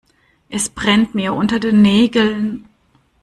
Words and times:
Es 0.49 0.67
brennt 0.67 1.13
mir 1.13 1.31
unter 1.31 1.59
den 1.59 1.83
Nägeln. 1.83 2.67